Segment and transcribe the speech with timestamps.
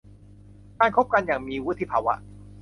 [0.79, 2.15] การคบกันอย่างมีวุฒิภาวะ